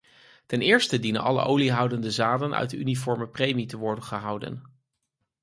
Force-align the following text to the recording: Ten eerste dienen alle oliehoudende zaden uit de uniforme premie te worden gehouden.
Ten 0.45 0.61
eerste 0.61 0.99
dienen 0.99 1.21
alle 1.21 1.41
oliehoudende 1.45 2.11
zaden 2.11 2.55
uit 2.55 2.69
de 2.69 2.77
uniforme 2.77 3.27
premie 3.29 3.65
te 3.65 3.77
worden 3.77 4.03
gehouden. 4.03 4.61